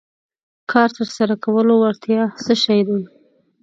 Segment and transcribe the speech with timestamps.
[0.71, 3.01] کار تر سره کولو وړتیا څه شی دی.